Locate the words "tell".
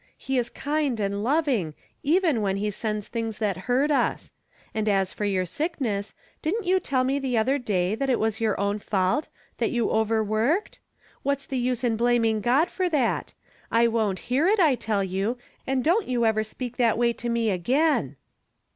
6.79-7.03, 14.73-15.03